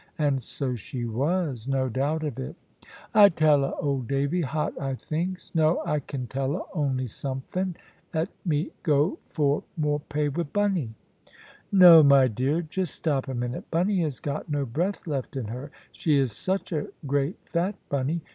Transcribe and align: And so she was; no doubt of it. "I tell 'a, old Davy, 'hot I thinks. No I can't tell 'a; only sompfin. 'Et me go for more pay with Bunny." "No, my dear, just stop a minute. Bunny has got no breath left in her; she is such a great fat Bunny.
And 0.17 0.41
so 0.41 0.73
she 0.73 1.05
was; 1.05 1.67
no 1.67 1.87
doubt 1.87 2.23
of 2.23 2.39
it. 2.39 2.55
"I 3.13 3.29
tell 3.29 3.63
'a, 3.63 3.73
old 3.75 4.07
Davy, 4.07 4.41
'hot 4.41 4.73
I 4.81 4.95
thinks. 4.95 5.53
No 5.53 5.83
I 5.85 5.99
can't 5.99 6.27
tell 6.27 6.55
'a; 6.55 6.63
only 6.73 7.05
sompfin. 7.05 7.75
'Et 8.11 8.27
me 8.43 8.71
go 8.81 9.19
for 9.29 9.63
more 9.77 9.99
pay 9.99 10.27
with 10.27 10.51
Bunny." 10.53 10.95
"No, 11.71 12.01
my 12.01 12.27
dear, 12.27 12.63
just 12.63 12.95
stop 12.95 13.27
a 13.27 13.35
minute. 13.35 13.69
Bunny 13.69 14.01
has 14.01 14.19
got 14.19 14.49
no 14.49 14.65
breath 14.65 15.05
left 15.05 15.35
in 15.35 15.49
her; 15.49 15.69
she 15.91 16.17
is 16.17 16.31
such 16.31 16.71
a 16.71 16.87
great 17.05 17.37
fat 17.45 17.75
Bunny. 17.87 18.21